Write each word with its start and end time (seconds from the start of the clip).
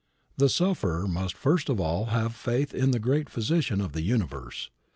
The 0.37 0.49
sufferer 0.49 1.07
must 1.07 1.37
first 1.37 1.69
of 1.69 1.79
all 1.79 2.05
have 2.07 2.33
faith 2.33 2.73
in 2.73 2.89
the 2.89 2.97
great 2.97 3.29
Physician 3.29 3.79
of 3.79 3.93
the 3.93 4.01
universe. 4.01 4.71